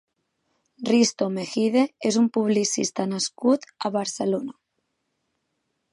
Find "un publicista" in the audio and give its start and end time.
2.23-3.07